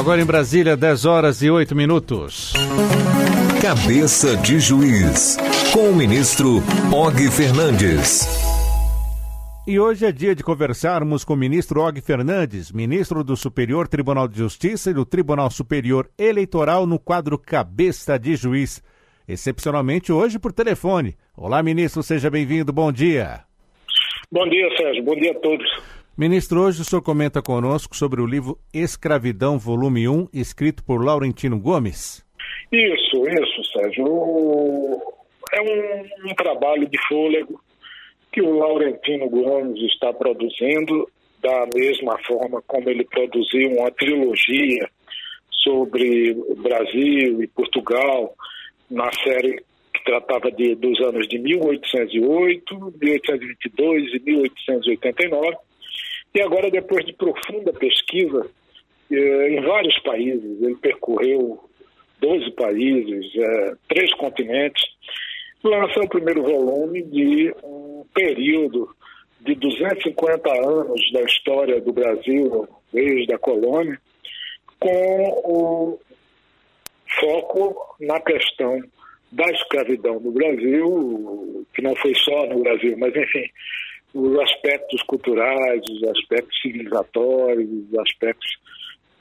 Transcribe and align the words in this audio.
Agora 0.00 0.22
em 0.22 0.24
Brasília, 0.24 0.78
10 0.78 1.04
horas 1.04 1.42
e 1.42 1.50
8 1.50 1.76
minutos. 1.76 2.54
Cabeça 3.60 4.34
de 4.38 4.58
Juiz, 4.58 5.36
com 5.74 5.90
o 5.90 5.94
ministro 5.94 6.62
Og 6.90 7.30
Fernandes. 7.30 8.24
E 9.68 9.78
hoje 9.78 10.06
é 10.06 10.10
dia 10.10 10.34
de 10.34 10.42
conversarmos 10.42 11.22
com 11.22 11.34
o 11.34 11.36
ministro 11.36 11.82
Og 11.82 12.00
Fernandes, 12.00 12.72
ministro 12.72 13.22
do 13.22 13.36
Superior 13.36 13.86
Tribunal 13.86 14.26
de 14.26 14.38
Justiça 14.38 14.90
e 14.90 14.94
do 14.94 15.04
Tribunal 15.04 15.50
Superior 15.50 16.08
Eleitoral 16.16 16.86
no 16.86 16.98
quadro 16.98 17.36
Cabeça 17.38 18.18
de 18.18 18.36
Juiz. 18.36 18.82
Excepcionalmente 19.28 20.10
hoje 20.10 20.38
por 20.38 20.50
telefone. 20.50 21.14
Olá, 21.36 21.62
ministro, 21.62 22.02
seja 22.02 22.30
bem-vindo, 22.30 22.72
bom 22.72 22.90
dia. 22.90 23.40
Bom 24.32 24.48
dia, 24.48 24.66
Sérgio, 24.78 25.04
bom 25.04 25.14
dia 25.14 25.32
a 25.32 25.40
todos. 25.40 25.99
Ministro, 26.20 26.60
hoje 26.60 26.82
o 26.82 26.84
senhor 26.84 27.00
comenta 27.00 27.40
conosco 27.40 27.96
sobre 27.96 28.20
o 28.20 28.26
livro 28.26 28.58
Escravidão, 28.74 29.58
volume 29.58 30.06
1, 30.06 30.28
escrito 30.34 30.84
por 30.84 31.02
Laurentino 31.02 31.58
Gomes. 31.58 32.22
Isso, 32.70 33.26
isso, 33.26 33.64
Sérgio. 33.72 34.04
É 35.50 35.62
um, 35.62 36.30
um 36.30 36.34
trabalho 36.34 36.86
de 36.90 36.98
fôlego 37.08 37.58
que 38.30 38.42
o 38.42 38.58
Laurentino 38.58 39.30
Gomes 39.30 39.82
está 39.90 40.12
produzindo 40.12 41.08
da 41.40 41.66
mesma 41.74 42.18
forma 42.26 42.60
como 42.66 42.90
ele 42.90 43.04
produziu 43.04 43.70
uma 43.78 43.90
trilogia 43.90 44.90
sobre 45.50 46.34
Brasil 46.58 47.42
e 47.42 47.46
Portugal 47.46 48.34
na 48.90 49.10
série 49.24 49.64
que 49.94 50.04
tratava 50.04 50.50
de, 50.50 50.74
dos 50.74 51.00
anos 51.00 51.26
de 51.26 51.38
1808, 51.38 52.94
1822 53.00 54.12
e 54.12 54.20
1889. 54.20 55.69
E 56.34 56.40
agora, 56.40 56.70
depois 56.70 57.04
de 57.04 57.12
profunda 57.12 57.72
pesquisa 57.72 58.48
eh, 59.10 59.48
em 59.50 59.60
vários 59.62 59.98
países, 60.00 60.62
ele 60.62 60.76
percorreu 60.76 61.70
12 62.20 62.50
países, 62.52 63.32
é, 63.34 63.72
três 63.88 64.12
continentes, 64.14 64.82
lança 65.64 66.00
o 66.00 66.08
primeiro 66.08 66.42
volume 66.42 67.02
de 67.02 67.54
um 67.64 68.04
período 68.14 68.94
de 69.40 69.54
250 69.54 70.50
anos 70.50 71.12
da 71.12 71.22
história 71.22 71.80
do 71.80 71.92
Brasil, 71.92 72.68
desde 72.92 73.32
a 73.32 73.38
colônia, 73.38 73.98
com 74.78 75.22
o 75.44 76.00
foco 77.18 77.96
na 78.00 78.20
questão 78.20 78.80
da 79.32 79.46
escravidão 79.50 80.20
no 80.20 80.32
Brasil, 80.32 81.66
que 81.74 81.82
não 81.82 81.94
foi 81.96 82.14
só 82.14 82.46
no 82.46 82.62
Brasil, 82.62 82.96
mas 82.98 83.14
enfim, 83.14 83.48
os 84.14 84.38
aspectos 84.40 85.02
culturais, 85.02 85.82
os 85.88 86.02
aspectos 86.04 86.60
civilizatórios, 86.60 87.68
os 87.70 87.98
aspectos 87.98 88.58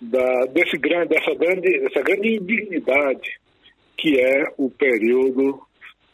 da, 0.01 0.45
desse 0.45 0.77
grande, 0.77 1.09
dessa, 1.09 1.33
grande, 1.35 1.79
dessa 1.79 2.01
grande 2.01 2.35
indignidade 2.35 3.39
que 3.97 4.17
é 4.19 4.45
o 4.57 4.69
período 4.69 5.59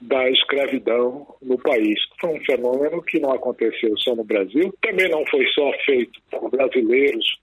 da 0.01 0.29
escravidão 0.29 1.25
no 1.41 1.57
país. 1.59 1.99
Foi 2.19 2.31
um 2.31 2.43
fenômeno 2.43 3.01
que 3.03 3.19
não 3.19 3.31
aconteceu 3.31 3.95
só 3.97 4.15
no 4.15 4.23
Brasil, 4.23 4.73
também 4.81 5.09
não 5.09 5.23
foi 5.27 5.45
só 5.47 5.71
feito 5.85 6.19
por 6.31 6.49
brasileiros 6.49 7.39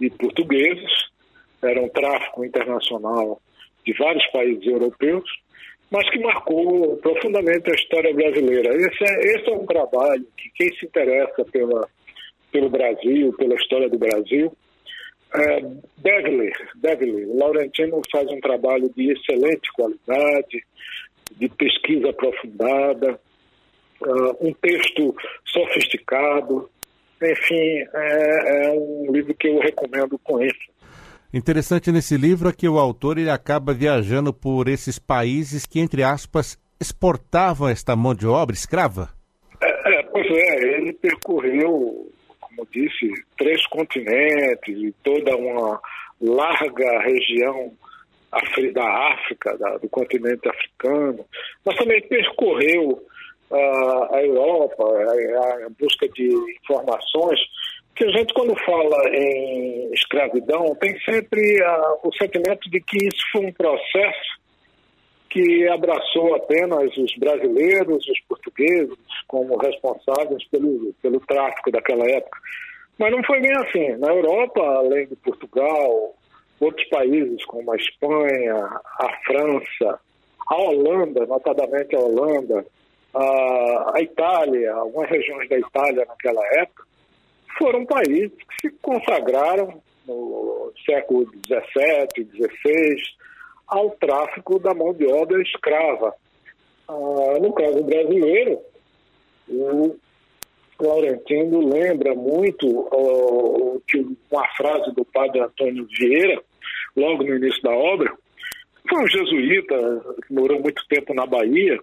e 0.00 0.10
portugueses, 0.10 0.90
era 1.62 1.80
um 1.80 1.88
tráfico 1.88 2.44
internacional 2.44 3.40
de 3.84 3.92
vários 3.94 4.26
países 4.28 4.66
europeus, 4.66 5.24
mas 5.90 6.08
que 6.10 6.18
marcou 6.18 6.96
profundamente 6.98 7.70
a 7.70 7.74
história 7.74 8.12
brasileira. 8.12 8.74
Esse 8.74 9.04
é, 9.04 9.18
esse 9.36 9.50
é 9.50 9.54
um 9.54 9.66
trabalho 9.66 10.26
que 10.36 10.50
quem 10.54 10.74
se 10.76 10.86
interessa 10.86 11.44
pela, 11.44 11.88
pelo 12.50 12.68
Brasil, 12.68 13.32
pela 13.34 13.54
história 13.54 13.88
do 13.88 13.98
Brasil, 13.98 14.52
é, 15.34 15.60
deve 15.98 16.30
ler, 16.30 16.56
deve 16.76 17.04
ler. 17.04 17.26
O 17.26 17.38
Laurentino 17.38 18.00
faz 18.10 18.30
um 18.30 18.40
trabalho 18.40 18.90
de 18.96 19.12
excelente 19.12 19.70
qualidade, 19.72 20.64
de 21.32 21.48
pesquisa 21.48 22.10
aprofundada, 22.10 23.20
uh, 24.00 24.48
um 24.48 24.52
texto 24.54 25.14
sofisticado. 25.44 26.70
Enfim, 27.22 27.84
é, 27.94 28.66
é, 28.66 28.70
um 28.72 29.10
livro 29.10 29.34
que 29.34 29.48
eu 29.48 29.58
recomendo 29.58 30.18
com 30.18 30.42
ênfase. 30.42 30.75
Interessante 31.32 31.92
nesse 31.92 32.16
livro 32.16 32.48
é 32.48 32.52
que 32.52 32.68
o 32.68 32.78
autor 32.78 33.18
ele 33.18 33.30
acaba 33.30 33.74
viajando 33.74 34.32
por 34.32 34.68
esses 34.68 34.98
países 34.98 35.66
que, 35.66 35.80
entre 35.80 36.02
aspas, 36.02 36.58
exportavam 36.80 37.68
esta 37.68 37.96
mão 37.96 38.14
de 38.14 38.26
obra 38.26 38.54
escrava. 38.54 39.10
É, 39.60 39.98
é, 39.98 40.02
pois 40.04 40.26
é, 40.26 40.78
ele 40.78 40.92
percorreu 40.92 42.06
como 42.56 42.66
disse, 42.72 43.12
três 43.36 43.66
continentes 43.66 44.74
e 44.74 44.94
toda 45.02 45.36
uma 45.36 45.80
larga 46.20 47.00
região 47.00 47.72
da 48.72 49.12
África, 49.12 49.56
da, 49.58 49.78
do 49.78 49.88
continente 49.88 50.48
africano, 50.48 51.24
mas 51.64 51.76
também 51.76 52.02
percorreu 52.02 53.02
uh, 53.50 54.14
a 54.14 54.22
Europa 54.22 54.84
a, 54.84 55.66
a 55.66 55.68
busca 55.78 56.08
de 56.08 56.28
informações 56.62 57.40
que 57.96 58.04
a 58.04 58.10
gente, 58.10 58.34
quando 58.34 58.54
fala 58.64 59.08
em 59.08 59.90
escravidão, 59.94 60.74
tem 60.76 61.00
sempre 61.00 61.40
uh, 61.62 61.98
o 62.06 62.12
sentimento 62.14 62.68
de 62.70 62.78
que 62.80 62.98
isso 62.98 63.22
foi 63.32 63.46
um 63.46 63.52
processo 63.52 64.36
que 65.30 65.66
abraçou 65.68 66.34
apenas 66.34 66.94
os 66.96 67.14
brasileiros, 67.16 68.06
os 68.06 68.20
portugueses, 68.28 68.96
como 69.26 69.56
responsáveis 69.56 70.44
pelo, 70.50 70.94
pelo 71.02 71.20
tráfico 71.20 71.70
daquela 71.70 72.04
época. 72.10 72.38
Mas 72.98 73.10
não 73.12 73.24
foi 73.24 73.40
bem 73.40 73.56
assim. 73.56 73.96
Na 73.96 74.08
Europa, 74.08 74.60
além 74.60 75.06
de 75.06 75.16
Portugal, 75.16 76.14
outros 76.60 76.86
países 76.88 77.44
como 77.46 77.72
a 77.72 77.76
Espanha, 77.76 78.56
a 79.00 79.08
França, 79.24 80.00
a 80.48 80.56
Holanda, 80.56 81.26
notadamente 81.26 81.96
a 81.96 82.00
Holanda, 82.00 82.64
a, 83.14 83.92
a 83.94 84.02
Itália, 84.02 84.74
algumas 84.74 85.08
regiões 85.08 85.48
da 85.48 85.58
Itália 85.58 86.04
naquela 86.06 86.46
época, 86.58 86.84
foram 87.58 87.84
países 87.86 88.32
que 88.32 88.68
se 88.68 88.76
consagraram 88.80 89.82
no 90.06 90.72
século 90.84 91.26
XVII, 91.46 92.28
XVI, 92.32 92.96
ao 93.66 93.90
tráfico 93.90 94.58
da 94.58 94.72
mão 94.72 94.94
de 94.94 95.06
obra 95.06 95.42
escrava. 95.42 96.14
Ah, 96.88 97.38
no 97.40 97.52
caso 97.52 97.82
brasileiro, 97.82 98.60
o 99.48 99.96
Laurentino 100.80 101.68
lembra 101.68 102.14
muito 102.14 102.66
uh, 102.68 103.82
uma 104.30 104.46
frase 104.56 104.94
do 104.94 105.04
padre 105.04 105.40
Antônio 105.40 105.88
Vieira, 105.98 106.40
logo 106.96 107.24
no 107.24 107.36
início 107.36 107.62
da 107.62 107.70
obra, 107.70 108.12
foi 108.88 109.02
um 109.02 109.08
jesuíta 109.08 109.74
morou 110.30 110.60
muito 110.60 110.86
tempo 110.88 111.12
na 111.12 111.26
Bahia, 111.26 111.78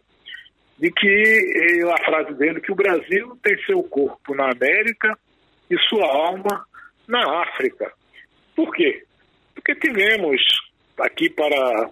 de 0.78 0.92
que 0.92 1.82
a 1.92 2.06
frase 2.06 2.34
dele 2.36 2.62
que 2.62 2.72
o 2.72 2.76
Brasil 2.76 3.38
tem 3.44 3.58
seu 3.66 3.84
corpo 3.84 4.34
na 4.34 4.52
América 4.52 5.18
sua 5.90 6.06
alma 6.06 6.66
na 7.08 7.42
África. 7.44 7.92
Por 8.56 8.74
quê? 8.74 9.04
Porque 9.56 9.76
tivemos 9.76 10.42
aqui 11.00 11.30
para 11.30 11.90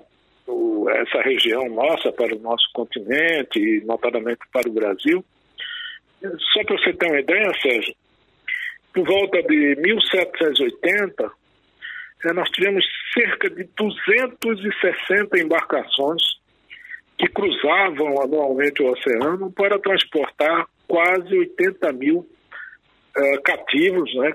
o, 0.48 0.90
essa 0.90 1.22
região 1.22 1.68
nossa, 1.70 2.12
para 2.12 2.36
o 2.36 2.40
nosso 2.40 2.66
continente 2.74 3.60
e 3.60 3.82
notadamente 3.86 4.42
para 4.52 4.70
o 4.70 4.74
Brasil. 4.74 5.24
Só 6.54 6.64
para 6.64 6.78
você 6.78 6.94
ter 6.94 7.08
uma 7.08 7.20
ideia, 7.20 7.52
Sérgio, 7.62 7.96
por 8.94 9.06
volta 9.06 9.42
de 9.44 9.76
1780, 9.76 11.32
eh, 12.26 12.34
nós 12.34 12.50
tivemos 12.50 12.86
cerca 13.14 13.50
de 13.50 13.64
260 13.76 15.40
embarcações 15.40 16.22
que 17.18 17.28
cruzavam 17.30 18.22
anualmente 18.22 18.82
o 18.82 18.92
oceano 18.92 19.52
para 19.52 19.80
transportar 19.80 20.68
quase 20.88 21.38
80 21.38 21.94
mil 21.94 22.28
uh, 23.18 23.42
cativos, 23.44 24.14
né? 24.16 24.34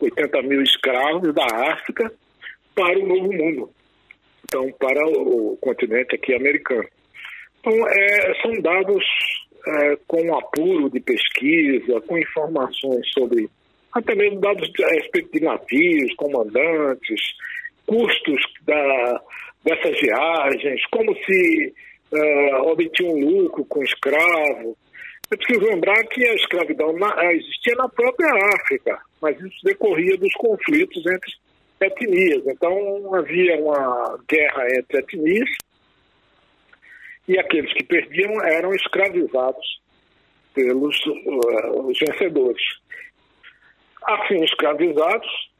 80 0.00 0.42
mil 0.42 0.62
escravos 0.62 1.34
da 1.34 1.46
África 1.72 2.12
para 2.74 2.98
o 2.98 3.06
Novo 3.06 3.32
Mundo 3.32 3.70
então 4.54 4.70
para 4.78 5.04
o 5.08 5.56
continente 5.60 6.14
aqui 6.14 6.34
americano. 6.34 6.86
Então, 7.58 7.88
é, 7.88 8.34
são 8.42 8.52
dados 8.60 9.04
é, 9.66 9.98
com 10.06 10.36
apuro 10.36 10.90
de 10.90 11.00
pesquisa, 11.00 12.00
com 12.02 12.18
informações 12.18 13.10
sobre, 13.12 13.48
até 13.92 14.14
mesmo 14.14 14.40
dados 14.40 14.70
a 14.84 14.88
respeito 14.94 15.32
de 15.32 15.40
navios, 15.40 16.14
comandantes, 16.14 17.20
custos 17.86 18.40
da, 18.62 19.22
dessas 19.64 19.98
viagens, 20.00 20.80
como 20.90 21.14
se 21.24 21.74
uh, 22.12 22.70
obtinha 22.70 23.10
um 23.10 23.20
lucro 23.20 23.64
com 23.64 23.82
escravo. 23.82 24.76
É 25.30 25.36
preciso 25.36 25.64
lembrar 25.64 26.02
que 26.04 26.24
a 26.26 26.34
escravidão 26.34 26.92
na, 26.92 27.32
existia 27.32 27.74
na 27.76 27.88
própria 27.88 28.30
África, 28.56 29.00
mas 29.20 29.40
isso 29.40 29.56
decorria 29.64 30.16
dos 30.16 30.32
conflitos 30.34 31.04
entre 31.06 31.32
etnias. 31.80 32.46
Então 32.46 33.14
havia 33.14 33.56
uma 33.60 34.18
guerra 34.28 34.66
entre 34.78 34.98
etnias 34.98 35.50
e 37.26 37.38
aqueles 37.38 37.72
que 37.72 37.84
perdiam 37.84 38.40
eram 38.44 38.74
escravizados 38.74 39.80
pelos 40.52 40.96
uh, 41.06 41.88
os 41.88 41.98
vencedores. 41.98 42.62
Assim, 44.02 44.44
escravizados, 44.44 45.50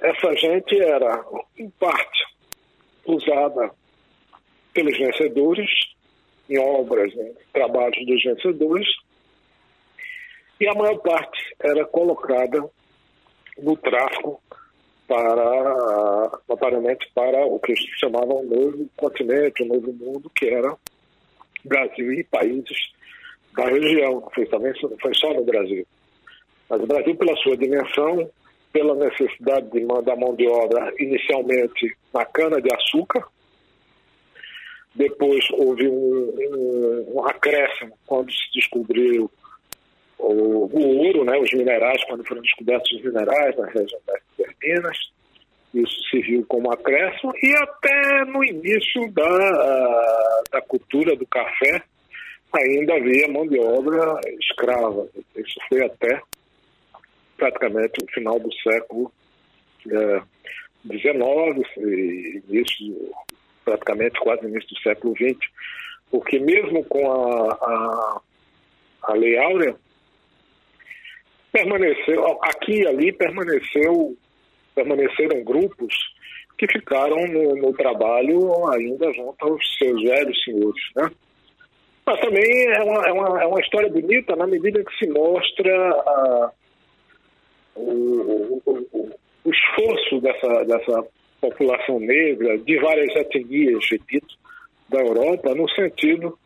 essa 0.00 0.34
gente 0.36 0.80
era, 0.80 1.24
em 1.56 1.70
parte, 1.70 2.24
usada 3.06 3.70
pelos 4.74 4.96
vencedores, 4.98 5.70
em 6.48 6.58
obras, 6.58 7.12
em 7.14 7.34
trabalhos 7.52 8.06
dos 8.06 8.22
vencedores, 8.22 8.88
e 10.60 10.66
a 10.66 10.74
maior 10.74 10.98
parte 10.98 11.54
era 11.60 11.84
colocada 11.84 12.68
no 13.58 13.76
tráfico 13.76 14.42
para, 15.06 16.30
aparentemente, 16.50 17.10
para 17.14 17.46
o 17.46 17.58
que 17.60 17.74
se 17.76 17.98
chamava 17.98 18.34
o 18.34 18.44
novo 18.44 18.88
continente, 18.96 19.62
o 19.62 19.66
novo 19.66 19.92
mundo, 19.92 20.30
que 20.34 20.48
era 20.48 20.76
Brasil 21.64 22.12
e 22.12 22.24
países 22.24 22.92
da 23.56 23.64
região. 23.66 24.20
Não 24.20 24.30
foi, 24.30 24.46
também, 24.46 24.72
foi 25.00 25.14
só 25.14 25.32
no 25.32 25.44
Brasil. 25.44 25.86
Mas 26.68 26.80
o 26.82 26.86
Brasil, 26.86 27.16
pela 27.16 27.36
sua 27.36 27.56
dimensão, 27.56 28.30
pela 28.72 28.94
necessidade 28.94 29.70
de 29.70 29.84
mandar 29.84 30.16
mão 30.16 30.34
de 30.34 30.46
obra 30.46 30.92
inicialmente 30.98 31.96
na 32.12 32.24
cana-de-açúcar, 32.26 33.26
depois 34.94 35.44
houve 35.52 35.88
um, 35.88 36.34
um, 36.38 37.14
um, 37.14 37.26
acréscimo 37.26 37.96
quando 38.06 38.32
se 38.32 38.52
descobriu 38.54 39.30
o, 40.18 40.68
o, 40.72 41.06
ouro, 41.06 41.24
né, 41.24 41.38
os 41.38 41.52
minerais, 41.52 42.02
quando 42.04 42.26
foram 42.26 42.42
descobertos 42.42 42.90
os 42.92 43.04
minerais 43.04 43.56
na 43.56 43.66
região 43.66 44.00
das 44.06 44.54
Minas. 44.62 44.98
Isso 45.74 46.02
se 46.10 46.20
viu 46.20 46.44
como 46.48 46.72
acréscimo 46.72 47.32
e 47.42 47.54
até 47.54 48.24
no 48.24 48.42
início 48.42 49.10
da, 49.12 50.42
da 50.50 50.60
cultura 50.62 51.14
do 51.14 51.26
café 51.26 51.82
ainda 52.54 52.94
havia 52.94 53.28
mão 53.28 53.46
de 53.46 53.60
obra 53.60 54.18
escrava. 54.40 55.06
Isso 55.36 55.60
foi 55.68 55.84
até 55.84 56.20
praticamente 57.36 58.02
o 58.02 58.12
final 58.12 58.40
do 58.40 58.52
século 58.54 59.12
XIX 59.86 61.16
é, 61.76 61.80
e 61.80 62.42
início, 62.48 63.12
praticamente 63.68 64.18
quase 64.20 64.46
início 64.46 64.68
do 64.68 64.80
século 64.80 65.14
XX, 65.14 65.36
porque 66.10 66.38
mesmo 66.38 66.82
com 66.84 67.10
a, 67.10 67.52
a, 67.52 68.20
a 69.02 69.12
Lei 69.12 69.38
Áurea, 69.38 69.76
permaneceu, 71.52 72.38
aqui 72.42 72.82
e 72.82 72.86
ali 72.86 73.12
permaneceu 73.12 74.16
permaneceram 74.74 75.42
grupos 75.42 75.92
que 76.56 76.68
ficaram 76.68 77.26
no, 77.26 77.56
no, 77.56 77.72
trabalho 77.72 78.68
ainda 78.70 79.12
junto 79.12 79.36
aos 79.40 79.76
seus 79.76 80.00
velhos 80.02 80.44
senhores, 80.44 80.82
né? 80.94 81.10
Mas 82.06 82.20
também 82.20 82.66
é 82.68 82.82
uma, 82.82 83.06
é 83.06 83.12
uma, 83.12 83.42
é 83.42 83.46
uma 83.46 83.60
história 83.60 83.90
bonita 83.90 84.36
na 84.36 84.46
medida 84.46 84.82
que 84.84 84.98
se 84.98 85.10
mostra 85.10 85.90
a, 85.90 86.52
o, 87.74 88.62
o, 88.64 89.12
o, 89.44 89.50
esforço 89.50 90.20
dessa, 90.20 90.64
dessa 90.64 91.06
população 91.40 92.00
negra, 92.00 92.58
de 92.58 92.78
várias 92.78 93.14
etnias, 93.16 93.84
repito, 93.90 94.34
da 94.88 95.00
Europa, 95.00 95.54
no 95.54 95.68
sentido 95.70 96.38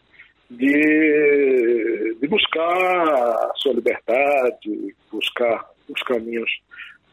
de, 0.50 2.16
de 2.20 2.28
buscar 2.28 3.08
a 3.08 3.52
sua 3.56 3.72
liberdade, 3.72 4.94
buscar 5.10 5.70
os 5.88 6.02
caminhos 6.02 6.50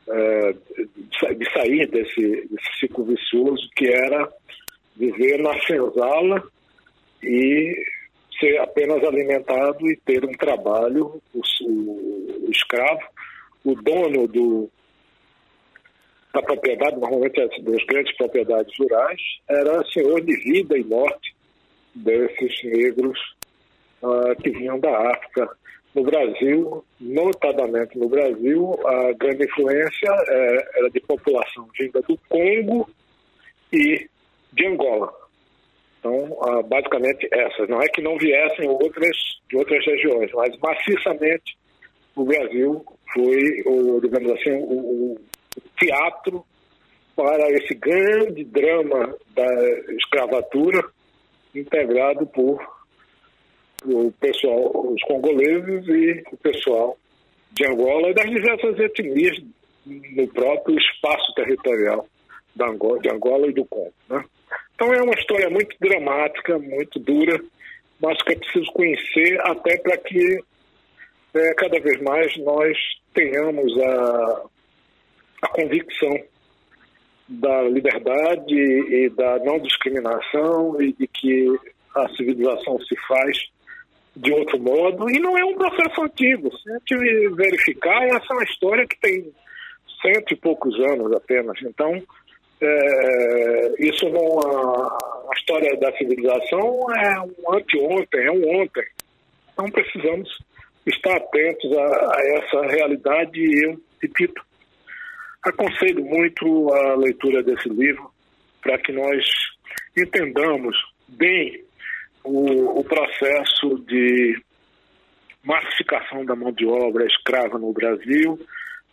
é, 0.08 0.54
de 1.34 1.54
sair 1.54 1.88
desse, 1.88 2.48
desse 2.48 2.80
ciclo 2.80 3.06
vicioso 3.06 3.70
que 3.76 3.88
era 3.88 4.30
viver 4.96 5.40
na 5.40 5.58
senzala 5.62 6.44
e 7.24 7.76
ser 8.40 8.60
apenas 8.60 9.04
alimentado 9.04 9.90
e 9.90 9.96
ter 9.98 10.26
um 10.26 10.32
trabalho, 10.32 11.22
o, 11.34 11.42
o 11.42 12.52
escravo, 12.52 13.02
o 13.64 13.76
dono 13.76 14.28
do, 14.28 14.70
da 16.34 16.42
propriedade, 16.42 16.98
normalmente 16.98 17.36
das 17.36 17.86
grandes 17.86 18.16
propriedades 18.18 18.74
rurais, 18.78 19.22
era 19.50 19.84
senhor 19.86 20.22
de 20.22 20.36
vida 20.38 20.78
e 20.78 20.84
morte 20.84 21.36
desses 21.96 22.64
negros 22.64 23.20
uh, 24.02 24.36
que 24.42 24.50
vinham 24.52 24.80
da 24.80 25.12
África 25.12 25.50
no 25.96 26.04
Brasil, 26.04 26.86
notadamente 27.00 27.98
no 27.98 28.08
Brasil, 28.08 28.76
a 28.86 29.12
grande 29.14 29.46
influência 29.46 30.10
é, 30.28 30.80
era 30.80 30.90
de 30.92 31.00
população 31.00 31.68
vinda 31.78 32.00
do 32.04 32.18
Congo 32.30 32.88
e 33.74 34.08
de 34.54 34.68
Angola. 34.68 35.12
Então, 36.00 36.38
ah, 36.44 36.62
basicamente 36.62 37.28
essas. 37.32 37.68
Não 37.68 37.82
é 37.82 37.88
que 37.88 38.02
não 38.02 38.18
viessem 38.18 38.70
outras 38.70 39.18
de 39.50 39.58
outras 39.58 39.84
regiões, 39.84 40.32
mas 40.34 40.56
maciçamente 40.60 41.58
o 42.16 42.24
Brasil 42.24 42.86
foi, 43.14 43.42
digamos 44.02 44.32
assim, 44.32 44.52
o 44.52 45.18
teatro 45.78 46.46
para 47.16 47.50
esse 47.52 47.76
grande 47.76 48.44
drama 48.46 49.16
da 49.36 49.70
escravatura 49.94 50.84
integrado 51.54 52.26
por 52.28 52.60
o 53.86 54.12
pessoal, 54.20 54.72
os 54.94 55.02
congoleses 55.04 55.88
e 55.88 56.24
o 56.32 56.38
pessoal 56.38 56.98
de 57.52 57.66
Angola 57.66 58.10
e 58.10 58.14
das 58.14 58.30
diversas 58.30 58.80
etnias 58.80 59.38
no 59.86 60.28
próprio 60.28 60.78
espaço 60.78 61.34
territorial 61.34 62.06
da 62.56 62.68
Angola, 62.68 63.00
de 63.00 63.10
Angola 63.10 63.48
e 63.48 63.54
do 63.54 63.66
Congo. 63.66 63.94
Né? 64.10 64.24
Então 64.76 64.94
é 64.94 65.02
uma 65.02 65.14
história 65.14 65.50
muito 65.50 65.76
dramática, 65.80 66.60
muito 66.60 67.00
dura, 67.00 67.40
mas 68.02 68.22
que 68.22 68.34
é 68.34 68.38
preciso 68.38 68.72
conhecer 68.72 69.40
até 69.42 69.78
para 69.78 69.98
que 69.98 70.40
é, 71.34 71.54
cada 71.56 71.80
vez 71.80 72.02
mais 72.02 72.38
nós 72.38 72.78
tenhamos 73.14 73.78
a, 73.82 74.44
a 75.42 75.48
convicção 75.48 76.12
da 77.28 77.62
liberdade 77.64 78.56
e 78.56 79.10
da 79.10 79.40
não 79.40 79.60
discriminação 79.60 80.82
e 80.82 80.94
de 80.94 81.08
que 81.08 81.60
a 81.96 82.10
civilização 82.10 82.80
se 82.82 82.96
faz 83.08 83.38
de 84.16 84.34
outro 84.34 84.60
modo, 84.60 85.10
e 85.10 85.20
não 85.20 85.38
é 85.38 85.46
um 85.46 85.56
processo 85.56 86.02
antigo. 86.02 86.50
Se 86.58 86.70
a 86.70 86.74
gente 86.74 87.30
verificar, 87.36 88.04
essa 88.04 88.26
é 88.32 88.34
uma 88.34 88.44
história 88.44 88.86
que 88.88 89.00
tem 89.00 89.32
cento 90.02 90.34
e 90.34 90.36
poucos 90.36 90.76
anos 90.92 91.14
apenas. 91.14 91.58
Então, 91.62 92.02
é, 92.62 93.74
isso 93.80 94.10
não. 94.10 94.40
A, 94.40 94.98
a, 95.32 95.36
história 95.38 95.78
da 95.78 95.96
civilização 95.98 96.88
é 96.98 97.22
um 97.22 97.54
anteontem, 97.54 98.26
é 98.26 98.32
um 98.32 98.62
ontem. 98.62 98.86
Então, 99.54 99.70
precisamos 99.72 100.38
estar 100.86 101.16
atentos 101.16 101.72
a, 101.78 101.86
a 101.86 102.22
essa 102.38 102.62
realidade 102.64 103.40
e 103.40 103.66
eu, 103.66 103.80
repito, 104.02 104.42
aconselho 105.44 106.04
muito 106.06 106.74
a 106.74 106.96
leitura 106.96 107.44
desse 107.44 107.70
livro 107.70 108.12
para 108.62 108.78
que 108.78 108.92
nós 108.92 109.26
entendamos 109.98 110.76
bem 111.08 111.64
o, 112.24 112.80
o 112.80 112.84
processo 112.84 113.80
de 113.88 114.42
massificação 115.44 116.26
da 116.26 116.36
mão 116.36 116.52
de 116.52 116.66
obra 116.66 117.06
escrava 117.06 117.58
no 117.58 117.72
Brasil, 117.72 118.40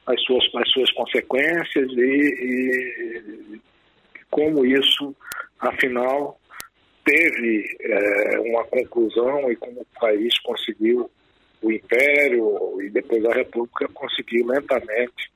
as 0.06 0.20
suas, 0.22 0.44
as 0.54 0.70
suas 0.70 0.92
consequências 0.92 1.90
e, 1.92 3.54
e 3.54 3.60
como 4.30 4.64
isso, 4.64 5.14
afinal, 5.58 6.38
teve 7.04 7.76
é, 7.80 8.40
uma 8.40 8.64
conclusão 8.64 9.50
e 9.50 9.56
como 9.56 9.80
o 9.80 10.00
país 10.00 10.38
conseguiu, 10.40 11.10
o 11.62 11.72
Império 11.72 12.80
e 12.82 12.90
depois 12.90 13.24
a 13.24 13.34
República 13.34 13.88
conseguiu 13.88 14.46
lentamente 14.46 15.30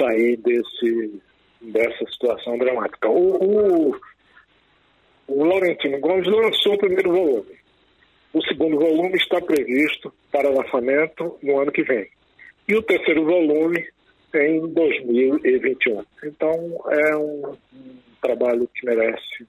sair 0.00 0.36
desse, 0.38 1.20
dessa 1.60 2.06
situação 2.12 2.56
dramática. 2.58 3.08
O, 3.08 3.90
o, 3.90 4.00
o 5.26 5.44
Laurentino 5.44 5.98
Gomes 6.00 6.26
lançou 6.26 6.74
o 6.74 6.78
primeiro 6.78 7.12
volume. 7.12 7.58
O 8.32 8.42
segundo 8.44 8.78
volume 8.78 9.16
está 9.16 9.40
previsto 9.40 10.12
para 10.30 10.50
lançamento 10.50 11.36
no 11.42 11.60
ano 11.60 11.72
que 11.72 11.82
vem. 11.82 12.08
E 12.68 12.74
o 12.74 12.82
terceiro 12.82 13.24
volume 13.24 13.86
em 14.34 14.68
2021. 14.68 16.04
Então, 16.24 16.84
é 16.90 17.16
um, 17.16 17.56
trabalho 18.20 18.68
que 18.74 18.84
merece 18.84 19.46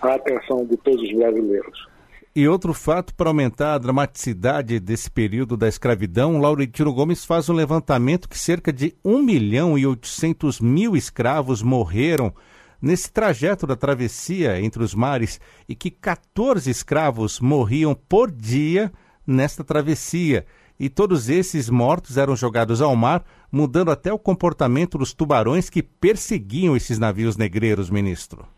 a 0.00 0.14
atenção 0.14 0.64
de 0.66 0.76
todos 0.78 1.02
os 1.02 1.12
brasileiros. 1.12 1.91
E 2.34 2.48
outro 2.48 2.72
fato 2.72 3.14
para 3.14 3.28
aumentar 3.28 3.74
a 3.74 3.78
dramaticidade 3.78 4.80
desse 4.80 5.10
período 5.10 5.54
da 5.54 5.68
escravidão, 5.68 6.40
Laurentino 6.40 6.90
Gomes 6.90 7.26
faz 7.26 7.50
um 7.50 7.52
levantamento 7.52 8.26
que 8.26 8.38
cerca 8.38 8.72
de 8.72 8.96
1 9.04 9.22
milhão 9.22 9.76
e 9.76 9.86
800 9.86 10.58
mil 10.58 10.96
escravos 10.96 11.60
morreram 11.60 12.32
nesse 12.80 13.12
trajeto 13.12 13.66
da 13.66 13.76
travessia 13.76 14.58
entre 14.62 14.82
os 14.82 14.94
mares 14.94 15.38
e 15.68 15.74
que 15.74 15.90
14 15.90 16.70
escravos 16.70 17.38
morriam 17.38 17.94
por 17.94 18.30
dia 18.30 18.90
nesta 19.26 19.62
travessia. 19.62 20.46
E 20.80 20.88
todos 20.88 21.28
esses 21.28 21.68
mortos 21.68 22.16
eram 22.16 22.34
jogados 22.34 22.80
ao 22.80 22.96
mar, 22.96 23.26
mudando 23.52 23.90
até 23.90 24.10
o 24.10 24.18
comportamento 24.18 24.96
dos 24.96 25.12
tubarões 25.12 25.68
que 25.68 25.82
perseguiam 25.82 26.74
esses 26.74 26.98
navios 26.98 27.36
negreiros, 27.36 27.90
ministro. 27.90 28.48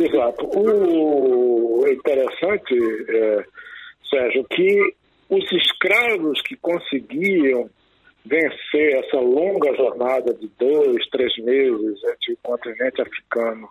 Exato. 0.00 0.48
O 0.58 1.86
interessante, 1.86 2.74
é, 3.10 3.44
Sérgio, 4.08 4.44
que 4.44 4.94
os 5.28 5.52
escravos 5.52 6.40
que 6.40 6.56
conseguiam 6.56 7.68
vencer 8.24 8.96
essa 8.96 9.18
longa 9.18 9.74
jornada 9.76 10.32
de 10.32 10.48
dois, 10.58 11.06
três 11.10 11.36
meses 11.38 12.02
entre 12.04 12.32
o 12.32 12.38
continente 12.42 13.02
africano 13.02 13.68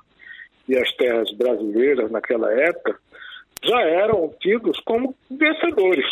e 0.68 0.78
as 0.78 0.92
terras 0.98 1.32
brasileiras 1.34 2.12
naquela 2.12 2.52
época, 2.62 3.00
já 3.64 3.82
eram 3.82 4.32
tidos 4.40 4.80
como 4.82 5.16
vencedores, 5.32 6.06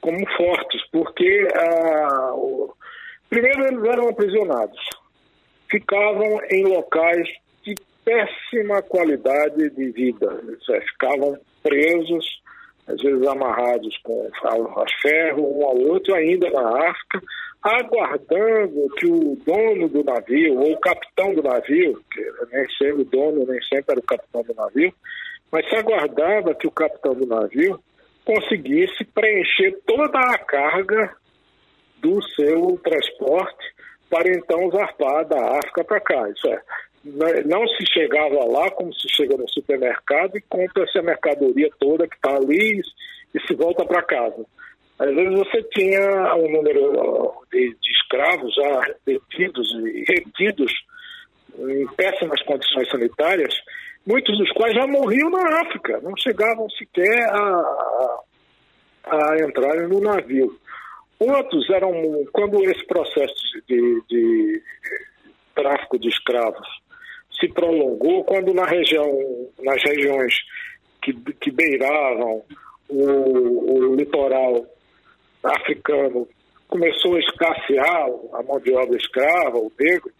como 0.00 0.18
fortes, 0.36 0.80
porque 0.92 1.48
ah, 1.54 2.34
o... 2.34 2.72
primeiro 3.28 3.66
eles 3.66 3.84
eram 3.84 4.08
aprisionados, 4.08 4.80
ficavam 5.68 6.40
em 6.50 6.64
locais 6.64 7.28
péssima 8.08 8.80
qualidade 8.80 9.68
de 9.68 9.90
vida, 9.90 10.40
é, 10.70 10.80
ficavam 10.80 11.38
presos 11.62 12.40
às 12.86 13.02
vezes 13.02 13.26
amarrados 13.26 13.94
com 13.98 14.30
a 14.44 14.84
ferro 15.02 15.58
um 15.58 15.62
ao 15.62 15.76
outro, 15.76 16.14
ainda 16.14 16.48
na 16.48 16.88
África, 16.88 17.20
aguardando 17.62 18.88
que 18.96 19.06
o 19.06 19.36
dono 19.44 19.88
do 19.90 20.02
navio, 20.02 20.58
ou 20.58 20.72
o 20.72 20.80
capitão 20.80 21.34
do 21.34 21.42
navio, 21.42 22.02
que 22.10 22.32
nem 22.50 22.66
sempre 22.70 23.02
o 23.02 23.04
dono, 23.04 23.44
nem 23.46 23.60
sempre 23.62 23.84
era 23.90 24.00
o 24.00 24.02
capitão 24.02 24.42
do 24.42 24.54
navio, 24.54 24.94
mas 25.52 25.68
se 25.68 25.76
aguardava 25.76 26.54
que 26.54 26.66
o 26.66 26.70
capitão 26.70 27.14
do 27.14 27.26
navio 27.26 27.78
conseguisse 28.24 29.04
preencher 29.04 29.78
toda 29.86 30.18
a 30.18 30.38
carga 30.38 31.14
do 31.98 32.22
seu 32.34 32.80
transporte 32.82 33.74
para 34.08 34.30
então 34.30 34.70
zarpar 34.70 35.26
da 35.26 35.58
África 35.58 35.84
para 35.84 36.00
cá. 36.00 36.30
Isso 36.30 36.46
é, 36.48 36.62
não 37.46 37.66
se 37.68 37.86
chegava 37.92 38.44
lá 38.44 38.70
como 38.70 38.92
se 38.94 39.08
chega 39.08 39.36
no 39.36 39.48
supermercado 39.48 40.36
e 40.36 40.40
compra 40.42 40.84
essa 40.84 41.02
mercadoria 41.02 41.70
toda 41.78 42.08
que 42.08 42.16
está 42.16 42.36
ali 42.36 42.80
e 43.34 43.40
se 43.46 43.54
volta 43.54 43.84
para 43.84 44.02
casa. 44.02 44.44
Às 44.98 45.14
vezes 45.14 45.38
você 45.38 45.62
tinha 45.74 46.34
um 46.34 46.50
número 46.50 47.32
de, 47.52 47.68
de 47.70 47.90
escravos 47.92 48.52
já 48.54 48.94
detidos 49.06 49.70
e 49.84 50.04
retidos 50.08 50.72
em 51.58 51.86
péssimas 51.94 52.42
condições 52.42 52.88
sanitárias, 52.90 53.54
muitos 54.06 54.36
dos 54.38 54.50
quais 54.52 54.74
já 54.74 54.86
morriam 54.86 55.30
na 55.30 55.60
África, 55.60 56.00
não 56.00 56.16
chegavam 56.16 56.68
sequer 56.70 57.28
a, 57.30 58.22
a, 59.06 59.32
a 59.32 59.38
entrarem 59.40 59.88
no 59.88 60.00
navio. 60.00 60.58
Outros 61.20 61.68
eram, 61.70 61.92
quando 62.32 62.62
esse 62.64 62.84
processo 62.86 63.34
de, 63.68 64.02
de 64.08 64.62
tráfico 65.54 65.98
de 65.98 66.08
escravos 66.08 66.66
se 67.38 67.48
prolongou 67.48 68.24
quando 68.24 68.52
na 68.52 68.64
região, 68.64 69.06
nas 69.62 69.82
regiões 69.82 70.34
que, 71.02 71.12
que 71.34 71.50
beiravam 71.50 72.42
o, 72.88 73.90
o 73.90 73.94
litoral 73.94 74.66
africano 75.42 76.28
começou 76.68 77.16
a 77.16 77.20
escassear 77.20 78.08
a 78.34 78.42
mão 78.42 78.60
de 78.60 78.72
obra 78.74 78.96
escrava, 78.96 79.56
o 79.56 79.72
negro, 79.78 80.10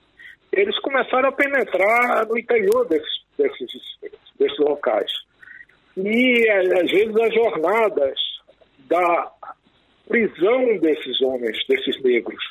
eles 0.53 0.79
começaram 0.81 1.29
a 1.29 1.33
penetrar 1.33 2.27
no 2.27 2.39
interior 2.39 2.87
desses, 2.89 3.23
desses, 3.37 3.71
desses 4.39 4.59
locais. 4.59 5.13
E 5.97 6.49
às 6.51 6.91
vezes 6.91 7.17
as 7.17 7.35
jornadas 7.35 8.19
da 8.89 9.33
prisão 10.09 10.79
desses 10.79 11.21
homens, 11.21 11.59
desses 11.69 12.03
negros, 12.03 12.43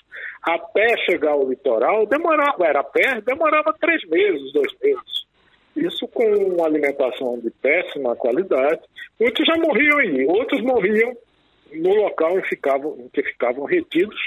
até 0.48 0.98
chegar 1.00 1.32
ao 1.32 1.50
litoral, 1.50 2.06
demorava, 2.06 2.66
era 2.66 2.82
pé, 2.82 3.20
demorava 3.22 3.76
três 3.82 4.02
meses, 4.08 4.54
dois 4.54 4.74
meses. 4.82 5.28
Isso 5.76 6.08
com 6.08 6.24
uma 6.24 6.66
alimentação 6.66 7.38
de 7.40 7.52
péssima 7.52 8.16
qualidade. 8.16 8.82
Muitos 9.20 9.46
já 9.46 9.56
morriam 9.58 9.98
aí, 10.00 10.26
outros 10.26 10.62
morriam 10.62 11.16
no 11.74 11.94
local 11.96 12.40
em, 12.40 12.44
ficavam, 12.44 12.96
em 12.98 13.10
que 13.10 13.22
ficavam 13.24 13.66
retidos, 13.66 14.18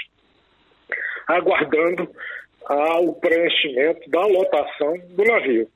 aguardando 1.27 2.07
o 3.01 3.13
preenchimento 3.13 4.07
da 4.11 4.21
lotação 4.21 4.93
do 5.09 5.23
navio. 5.23 5.67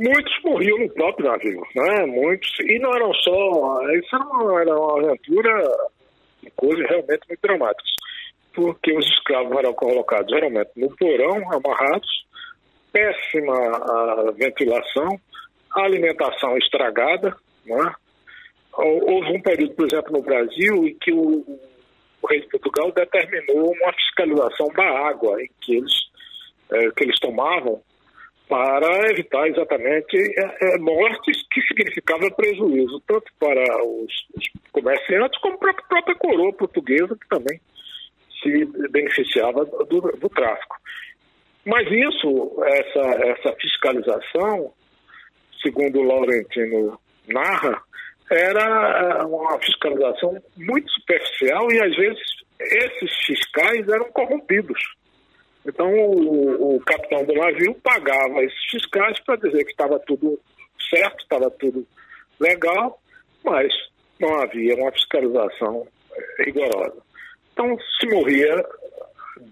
Muitos 0.00 0.32
morriam 0.44 0.78
no 0.80 0.90
próprio 0.92 1.30
navio, 1.30 1.62
né? 1.76 2.06
Muitos, 2.06 2.50
e 2.58 2.78
não 2.80 2.92
eram 2.92 3.14
só. 3.14 3.90
Isso 3.92 4.16
era 4.16 4.24
uma, 4.24 4.60
era 4.60 4.76
uma 4.76 4.98
aventura 4.98 5.62
de 6.42 6.50
coisas 6.50 6.84
realmente 6.88 7.20
muito 7.28 7.40
dramáticas 7.40 7.94
porque 8.54 8.96
os 8.96 9.06
escravos 9.06 9.56
eram 9.58 9.74
colocados 9.74 10.30
geralmente 10.30 10.70
no 10.76 10.94
porão, 10.96 11.52
amarrados, 11.52 12.26
péssima 12.92 13.54
a 13.54 14.30
ventilação, 14.32 15.20
alimentação 15.76 16.56
estragada. 16.56 17.36
Né? 17.66 17.94
Houve 18.72 19.36
um 19.36 19.42
período, 19.42 19.74
por 19.74 19.86
exemplo, 19.86 20.12
no 20.12 20.22
Brasil, 20.22 20.86
em 20.86 20.94
que 20.98 21.12
o, 21.12 21.44
o 22.22 22.26
rei 22.28 22.40
de 22.40 22.48
Portugal 22.48 22.92
determinou 22.92 23.72
uma 23.72 23.92
fiscalização 23.92 24.68
da 24.68 25.08
água 25.08 25.42
em 25.42 25.50
que 25.60 25.76
eles, 25.76 25.92
é, 26.72 26.90
que 26.90 27.04
eles 27.04 27.18
tomavam 27.18 27.82
para 28.48 29.10
evitar 29.10 29.48
exatamente 29.48 30.16
é, 30.16 30.74
é, 30.74 30.78
mortes 30.78 31.42
que 31.50 31.60
significava 31.62 32.30
prejuízo, 32.30 33.02
tanto 33.06 33.32
para 33.38 33.84
os, 33.84 34.12
os 34.36 34.44
comerciantes 34.70 35.40
como 35.40 35.58
para 35.58 35.70
a 35.70 35.74
própria 35.74 36.14
coroa 36.16 36.52
portuguesa, 36.52 37.16
que 37.16 37.28
também 37.28 37.58
se 38.44 38.64
beneficiava 38.90 39.64
do, 39.64 40.00
do 40.00 40.28
tráfico. 40.28 40.76
Mas 41.64 41.90
isso, 41.90 42.62
essa, 42.62 43.00
essa 43.26 43.52
fiscalização, 43.54 44.72
segundo 45.62 46.00
o 46.00 46.02
Laurentino 46.02 47.00
narra, 47.26 47.82
era 48.30 49.20
eh, 49.20 49.24
uma 49.24 49.58
fiscalização 49.60 50.42
muito 50.56 50.90
superficial 50.92 51.70
e 51.72 51.82
às 51.82 51.96
vezes 51.96 52.22
esses 52.60 53.16
fiscais 53.26 53.88
eram 53.88 54.10
corrompidos. 54.12 54.80
Então 55.66 55.90
o, 55.90 56.76
o 56.76 56.80
capitão 56.80 57.24
do 57.24 57.34
navio 57.34 57.74
pagava 57.82 58.42
esses 58.42 58.70
fiscais 58.70 59.18
para 59.20 59.36
dizer 59.36 59.64
que 59.64 59.70
estava 59.70 59.98
tudo 60.00 60.38
certo, 60.90 61.22
estava 61.22 61.50
tudo 61.50 61.86
legal, 62.38 63.00
mas 63.42 63.72
não 64.20 64.40
havia 64.40 64.74
uma 64.76 64.92
fiscalização 64.92 65.86
rigorosa. 66.44 67.03
Então, 67.54 67.78
se 68.00 68.06
morria 68.08 68.64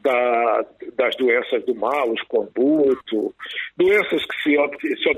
da, 0.02 0.66
das 0.96 1.14
doenças 1.16 1.64
do 1.64 1.74
mal, 1.76 2.10
o 2.10 2.14
escorbuto, 2.14 3.32
doenças 3.76 4.24
que, 4.26 4.42
se, 4.42 4.56
se 4.96 5.14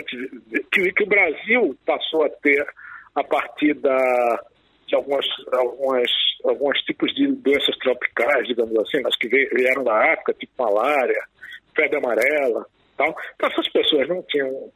que, 0.70 0.92
que, 0.92 1.02
o 1.02 1.06
Brasil 1.06 1.76
passou 1.86 2.24
a 2.24 2.28
ter 2.28 2.66
a 3.14 3.24
partir 3.24 3.72
da, 3.74 4.44
de 4.86 4.94
algumas, 4.94 5.26
algumas, 5.50 6.10
alguns 6.44 6.78
tipos 6.82 7.14
de 7.14 7.26
doenças 7.26 7.76
tropicais, 7.78 8.46
digamos 8.46 8.76
assim, 8.76 9.00
mas 9.02 9.16
que 9.16 9.28
vieram 9.28 9.82
da 9.82 10.12
África, 10.12 10.34
tipo 10.34 10.52
malária, 10.58 11.24
febre 11.74 11.96
amarela. 11.96 12.66
Tal. 12.98 13.16
Então, 13.34 13.50
essas 13.50 13.68
pessoas 13.72 14.08
não 14.08 14.22
tinham 14.24 14.70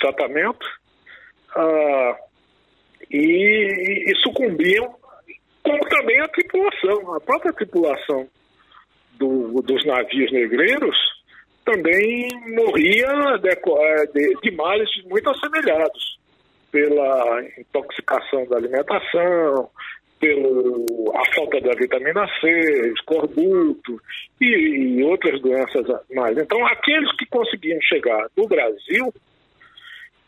tratamento 0.00 0.66
ah, 1.54 2.16
e, 3.10 4.10
e 4.10 4.16
sucumbiam 4.16 4.96
como 5.64 5.80
também 5.88 6.20
a 6.20 6.28
tripulação, 6.28 7.14
a 7.14 7.20
própria 7.20 7.52
tripulação 7.54 8.28
do, 9.18 9.62
dos 9.62 9.84
navios 9.84 10.30
negreiros 10.30 10.96
também 11.64 12.28
morria 12.54 13.08
de, 13.38 13.48
é, 13.48 14.06
de, 14.42 14.50
males 14.50 14.90
muito 15.06 15.30
assemelhados 15.30 16.18
pela 16.70 17.42
intoxicação 17.58 18.46
da 18.46 18.58
alimentação, 18.58 19.70
pela 20.20 21.24
falta 21.34 21.60
da 21.60 21.72
vitamina 21.72 22.28
C, 22.40 22.92
escorbuto 22.94 24.00
e, 24.40 24.46
e, 24.46 25.02
outras 25.04 25.40
doenças 25.40 25.86
mais. 26.12 26.36
Então, 26.36 26.64
aqueles 26.66 27.10
que 27.16 27.24
conseguiam 27.26 27.80
chegar 27.80 28.28
no 28.36 28.46
Brasil, 28.46 29.06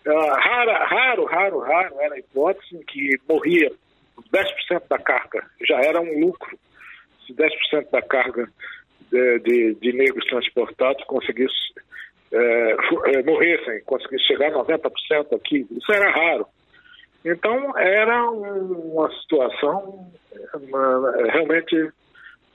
uh, 0.07 0.11
rara, 0.11 0.85
raro, 0.87 1.25
raro, 1.27 1.59
raro 1.59 2.01
era 2.01 2.15
a 2.15 2.19
hipótese 2.19 2.77
em 2.77 2.83
que 2.85 3.11
morria 3.29 3.71
10% 4.33 4.83
da 4.89 4.99
carga 4.99 5.45
já 5.67 5.81
era 5.81 6.01
um 6.01 6.21
lucro. 6.21 6.59
Se 7.27 7.35
10% 7.35 7.91
da 7.91 8.03
carga 8.03 8.49
de, 9.11 9.39
de, 9.41 9.75
de, 9.75 9.93
negros 9.93 10.25
transportados 10.27 11.05
conseguisse 11.05 11.55
é, 12.33 13.23
morressem, 13.23 13.83
conseguisse 13.85 14.25
chegar 14.25 14.49
a 14.49 14.65
90% 14.65 15.37
aqui, 15.37 15.67
isso 15.71 15.93
era 15.93 16.11
raro. 16.11 16.47
Então 17.25 17.77
era 17.79 18.31
uma 18.31 19.11
situação 19.21 20.11
realmente 21.33 21.91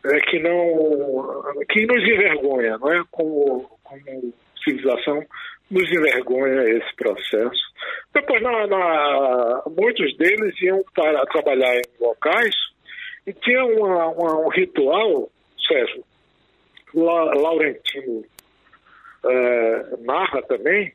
é, 0.05 0.19
que 0.21 0.39
não 0.39 1.63
que 1.69 1.85
nos 1.85 2.03
envergonha, 2.03 2.77
não 2.77 2.91
é? 2.93 3.03
Como, 3.11 3.69
como 3.83 4.33
civilização 4.63 5.23
nos 5.71 5.89
envergonha 5.89 6.63
esse 6.69 6.95
processo. 6.95 7.71
Depois, 8.13 8.41
na, 8.43 8.67
na, 8.67 9.63
muitos 9.75 10.15
deles 10.17 10.61
iam 10.61 10.83
para 10.93 11.25
trabalhar 11.27 11.73
em 11.77 11.81
locais 11.99 12.53
e 13.25 13.33
tinha 13.33 13.63
uma, 13.65 14.07
uma, 14.07 14.39
um 14.45 14.49
ritual, 14.49 15.29
Sérgio, 15.67 16.03
La, 16.93 17.33
Laurentino 17.35 18.25
é, 19.25 19.97
narra 20.01 20.41
também, 20.43 20.93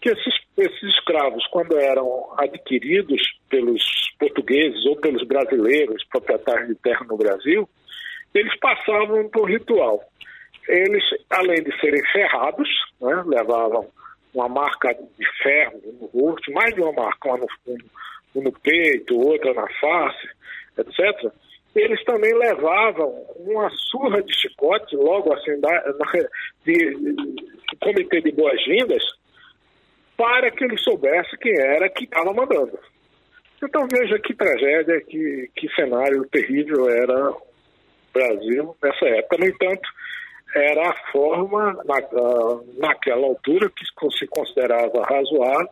que 0.00 0.08
esses, 0.10 0.34
esses 0.56 0.82
escravos, 0.82 1.46
quando 1.48 1.76
eram 1.76 2.32
adquiridos 2.38 3.20
pelos 3.50 3.82
portugueses 4.18 4.84
ou 4.86 4.96
pelos 4.96 5.26
brasileiros 5.26 6.02
proprietários 6.04 6.68
de 6.68 6.74
terra 6.76 7.04
no 7.06 7.16
Brasil, 7.16 7.68
eles 8.34 8.58
passavam 8.58 9.28
por 9.28 9.50
ritual. 9.50 10.02
Eles, 10.66 11.04
além 11.28 11.62
de 11.62 11.78
serem 11.78 12.02
ferrados, 12.10 12.68
né, 13.00 13.22
levavam 13.26 13.86
uma 14.34 14.48
marca 14.48 14.92
de 14.92 15.42
ferro 15.42 15.80
no 16.00 16.06
rosto, 16.06 16.52
mais 16.52 16.74
de 16.74 16.80
uma 16.80 16.92
marca, 16.92 17.28
uma 17.28 17.38
no, 17.38 17.46
um, 18.34 18.42
no 18.42 18.52
peito, 18.52 19.18
outra 19.18 19.54
na 19.54 19.68
face, 19.80 20.28
etc. 20.78 21.32
Eles 21.74 22.02
também 22.04 22.34
levavam 22.34 23.10
uma 23.38 23.70
surra 23.70 24.22
de 24.22 24.34
chicote, 24.34 24.96
logo 24.96 25.32
assim, 25.32 25.58
da, 25.60 25.82
de, 26.64 26.94
de 26.96 27.76
comitê 27.80 28.20
de 28.20 28.32
boas-vindas, 28.32 29.02
para 30.16 30.50
que 30.50 30.64
ele 30.64 30.78
soubesse 30.78 31.36
quem 31.38 31.58
era 31.58 31.88
que 31.88 32.04
estava 32.04 32.32
mandando. 32.32 32.78
Então 33.62 33.86
veja 33.90 34.18
que 34.18 34.34
tragédia, 34.34 35.00
que, 35.00 35.50
que 35.56 35.68
cenário 35.74 36.24
terrível 36.26 36.88
era 36.90 37.30
o 37.30 37.42
Brasil 38.12 38.76
nessa 38.82 39.06
época. 39.06 39.38
No 39.38 39.46
entanto, 39.46 39.88
era 40.54 40.90
a 40.90 41.10
forma, 41.10 41.72
na, 41.84 42.00
naquela 42.78 43.26
altura, 43.26 43.70
que 43.70 43.84
se 44.18 44.26
considerava 44.26 45.04
razoável 45.04 45.68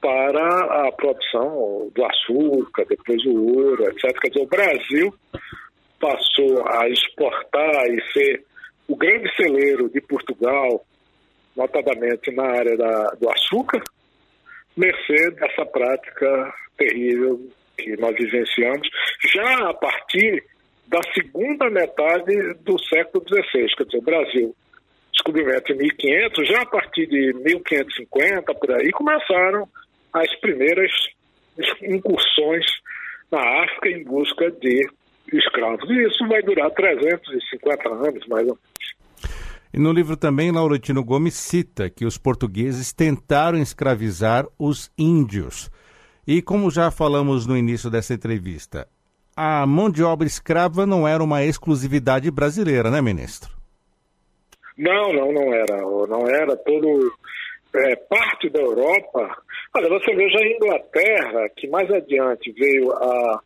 para 0.00 0.86
a 0.86 0.92
produção 0.92 1.90
do 1.94 2.04
açúcar, 2.04 2.84
depois 2.86 3.24
o 3.24 3.56
ouro, 3.56 3.84
etc. 3.84 4.18
Quer 4.20 4.28
dizer, 4.28 4.42
o 4.42 4.46
Brasil 4.46 5.14
passou 5.98 6.68
a 6.68 6.88
exportar 6.88 7.86
e 7.86 8.12
ser 8.12 8.44
o 8.86 8.96
grande 8.96 9.34
celeiro 9.34 9.88
de 9.88 10.00
Portugal, 10.02 10.84
notadamente 11.56 12.30
na 12.32 12.44
área 12.44 12.76
da, 12.76 13.14
do 13.18 13.30
açúcar, 13.30 13.82
mercê 14.76 15.30
dessa 15.30 15.64
prática 15.64 16.52
terrível 16.76 17.40
que 17.78 17.96
nós 17.96 18.14
vivenciamos, 18.14 18.88
já 19.32 19.70
a 19.70 19.74
partir 19.74 20.44
da 20.86 21.00
segunda 21.12 21.70
metade 21.70 22.54
do 22.64 22.78
século 22.84 23.24
XVI, 23.26 23.74
quer 23.76 23.84
dizer, 23.84 23.98
o 23.98 24.02
Brasil, 24.02 24.54
descobrimento 25.12 25.72
em 25.72 25.76
1500, 25.76 26.48
já 26.48 26.62
a 26.62 26.66
partir 26.66 27.06
de 27.06 27.32
1550, 27.32 28.54
por 28.54 28.70
aí, 28.72 28.90
começaram 28.92 29.68
as 30.12 30.34
primeiras 30.40 30.90
incursões 31.82 32.64
na 33.30 33.64
África 33.64 33.88
em 33.88 34.04
busca 34.04 34.50
de 34.50 34.88
escravos. 35.32 35.88
E 35.90 36.06
isso 36.06 36.26
vai 36.28 36.42
durar 36.42 36.70
350 36.70 37.88
anos, 37.88 38.26
mais 38.26 38.46
ou 38.46 38.58
menos. 38.58 38.94
E 39.72 39.78
no 39.78 39.92
livro 39.92 40.16
também, 40.16 40.52
Laurentino 40.52 41.02
Gomes 41.02 41.34
cita 41.34 41.90
que 41.90 42.04
os 42.04 42.16
portugueses 42.16 42.92
tentaram 42.92 43.58
escravizar 43.58 44.46
os 44.56 44.88
índios. 44.96 45.68
E 46.26 46.40
como 46.40 46.70
já 46.70 46.92
falamos 46.92 47.44
no 47.44 47.56
início 47.56 47.90
dessa 47.90 48.14
entrevista, 48.14 48.86
a 49.36 49.66
mão 49.66 49.90
de 49.90 50.02
obra 50.02 50.26
escrava 50.26 50.86
não 50.86 51.06
era 51.06 51.22
uma 51.22 51.44
exclusividade 51.44 52.30
brasileira, 52.30 52.90
né, 52.90 53.00
ministro? 53.00 53.50
Não, 54.76 55.12
não, 55.12 55.32
não 55.32 55.54
era. 55.54 55.76
Não 56.08 56.26
era 56.28 56.56
todo 56.56 57.12
é, 57.74 57.96
parte 57.96 58.48
da 58.50 58.60
Europa. 58.60 59.36
Olha, 59.76 59.88
você 59.88 60.14
veja 60.14 60.38
a 60.38 60.46
Inglaterra, 60.46 61.48
que 61.56 61.68
mais 61.68 61.90
adiante 61.90 62.52
veio 62.52 62.92
a, 62.92 63.40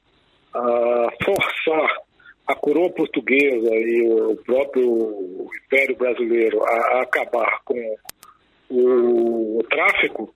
a 0.55 1.09
forçar 1.25 2.09
a 2.47 2.55
coroa 2.55 2.91
portuguesa 2.91 3.75
e 3.75 4.09
o 4.11 4.37
próprio 4.37 5.51
Império 5.65 5.97
Brasileiro 5.97 6.65
a, 6.65 6.71
a 6.71 7.03
acabar 7.03 7.61
com 7.65 7.79
o, 8.71 9.59
o, 9.59 9.63
tráfico, 9.65 10.35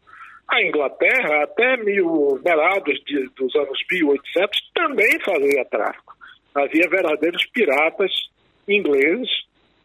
a 0.48 0.62
Inglaterra, 0.62 1.44
até 1.44 1.76
mil, 1.78 2.40
meados 2.44 3.00
de, 3.04 3.28
dos 3.36 3.54
anos 3.56 3.78
1800, 3.90 4.70
também 4.74 5.20
fazia 5.20 5.64
tráfico. 5.66 6.14
Havia 6.54 6.88
verdadeiros 6.88 7.46
piratas 7.46 8.12
ingleses 8.68 9.28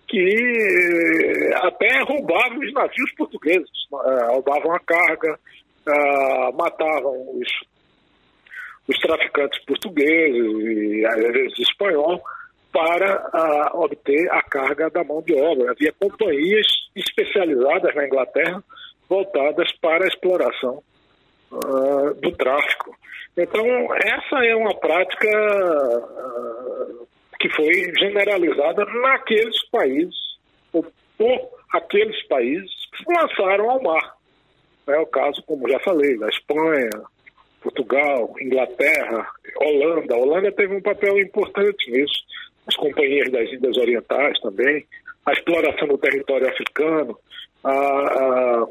que 0.08 0.18
eh, 0.20 1.56
até 1.68 2.02
roubavam 2.04 2.60
os 2.60 2.74
navios 2.74 3.12
portugueses, 3.18 3.70
uh, 3.92 4.34
roubavam 4.34 4.74
a 4.74 4.80
carga, 4.80 5.38
uh, 5.88 6.58
matavam 6.58 7.38
os, 7.38 7.50
os 8.88 8.98
traficantes 9.00 9.64
portugueses 9.66 10.46
e 10.64 11.06
às 11.06 11.34
vezes 11.34 11.60
espanhol 11.60 12.22
para 12.72 13.72
uh, 13.74 13.80
obter 13.82 14.32
a 14.32 14.42
carga 14.44 14.90
da 14.90 15.04
mão 15.04 15.22
de 15.22 15.34
obra. 15.34 15.72
Havia 15.72 15.94
companhias 16.00 16.68
especializadas 16.96 17.94
na 17.96 18.06
Inglaterra 18.06 18.64
voltadas 19.10 19.72
para 19.82 20.06
a 20.06 20.08
exploração 20.08 20.84
do 22.22 22.32
tráfico. 22.34 22.96
Então, 23.38 23.66
essa 23.96 24.46
é 24.46 24.56
uma 24.56 24.74
prática 24.76 25.30
que 27.40 27.50
foi 27.50 27.72
generalizada 27.98 28.84
naqueles 28.86 29.64
países, 29.70 30.16
ou 30.74 30.86
por 31.18 31.50
aqueles 31.72 32.22
países 32.28 32.72
que 32.96 33.14
lançaram 33.14 33.70
ao 33.70 33.82
mar. 33.82 34.18
É 34.88 35.00
o 35.00 35.06
caso, 35.06 35.44
como 35.46 35.70
já 35.70 35.80
falei, 35.80 36.18
da 36.18 36.30
Espanha, 36.30 36.90
Portugal, 37.62 38.34
Inglaterra, 38.40 39.28
Holanda. 39.58 40.16
A 40.16 40.18
Holanda 40.18 40.52
teve 40.52 40.76
um 40.76 40.82
papel 40.82 41.20
importante 41.20 41.92
nisso, 41.92 42.24
as 42.66 42.76
companhias 42.76 43.32
das 43.32 43.52
Índias 43.52 43.78
Orientais 43.78 44.40
também, 44.40 44.86
a 45.26 45.34
exploração 45.34 45.88
do 45.88 45.98
território 45.98 46.50
africano, 46.50 47.18
a, 47.64 47.72
a, 47.72 48.68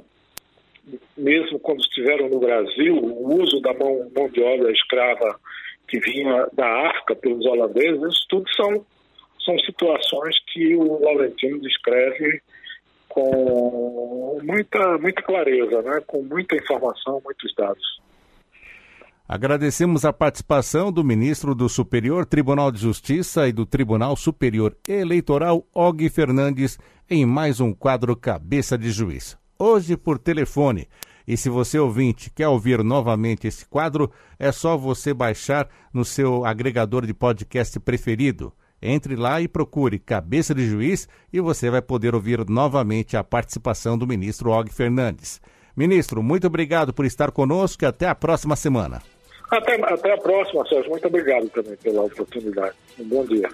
mesmo 1.16 1.58
quando 1.58 1.80
estiveram 1.80 2.28
no 2.28 2.38
Brasil, 2.38 2.96
o 2.96 3.40
uso 3.42 3.60
da 3.60 3.74
mão, 3.74 4.10
mão 4.16 4.28
de 4.28 4.42
obra 4.42 4.70
escrava 4.70 5.38
que 5.88 5.98
vinha 6.00 6.48
da 6.52 6.88
África 6.88 7.16
pelos 7.16 7.44
holandeses, 7.46 8.00
isso 8.02 8.26
tudo 8.28 8.48
são, 8.50 8.84
são 9.44 9.58
situações 9.60 10.36
que 10.52 10.74
o 10.74 11.00
Laurentino 11.00 11.60
descreve 11.60 12.40
com 13.08 14.40
muita, 14.42 14.98
muita 14.98 15.22
clareza, 15.22 15.82
né? 15.82 16.00
com 16.06 16.22
muita 16.22 16.56
informação, 16.56 17.20
muitos 17.24 17.54
dados. 17.54 18.00
Agradecemos 19.28 20.04
a 20.04 20.12
participação 20.12 20.92
do 20.92 21.02
ministro 21.02 21.52
do 21.52 21.68
Superior 21.68 22.24
Tribunal 22.26 22.70
de 22.70 22.78
Justiça 22.78 23.48
e 23.48 23.52
do 23.52 23.66
Tribunal 23.66 24.16
Superior 24.16 24.76
Eleitoral, 24.86 25.66
Og 25.74 26.08
Fernandes, 26.08 26.78
em 27.10 27.26
mais 27.26 27.58
um 27.58 27.72
quadro 27.72 28.14
Cabeça 28.14 28.78
de 28.78 28.90
Juiz. 28.90 29.36
Hoje 29.58 29.96
por 29.96 30.18
telefone. 30.18 30.88
E 31.26 31.36
se 31.36 31.48
você 31.48 31.78
ouvinte 31.78 32.30
quer 32.30 32.46
ouvir 32.46 32.84
novamente 32.84 33.48
esse 33.48 33.66
quadro, 33.66 34.10
é 34.38 34.52
só 34.52 34.76
você 34.76 35.12
baixar 35.12 35.68
no 35.92 36.04
seu 36.04 36.44
agregador 36.44 37.04
de 37.04 37.12
podcast 37.12 37.80
preferido. 37.80 38.52
Entre 38.80 39.16
lá 39.16 39.40
e 39.40 39.48
procure 39.48 39.98
Cabeça 39.98 40.54
de 40.54 40.66
Juiz 40.66 41.08
e 41.32 41.40
você 41.40 41.70
vai 41.70 41.80
poder 41.80 42.14
ouvir 42.14 42.48
novamente 42.48 43.16
a 43.16 43.24
participação 43.24 43.96
do 43.96 44.06
ministro 44.06 44.50
Og 44.50 44.70
Fernandes. 44.70 45.40
Ministro, 45.76 46.22
muito 46.22 46.46
obrigado 46.46 46.92
por 46.92 47.04
estar 47.04 47.30
conosco 47.30 47.84
e 47.84 47.86
até 47.86 48.06
a 48.06 48.14
próxima 48.14 48.54
semana. 48.54 49.02
Até, 49.50 49.74
até 49.74 50.12
a 50.12 50.18
próxima, 50.18 50.66
Sérgio. 50.68 50.90
Muito 50.90 51.06
obrigado 51.06 51.48
também 51.48 51.76
pela 51.76 52.02
oportunidade. 52.02 52.74
Um 52.98 53.04
bom 53.04 53.24
dia. 53.24 53.48